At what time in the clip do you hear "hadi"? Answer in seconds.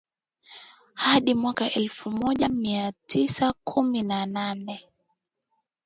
0.93-1.33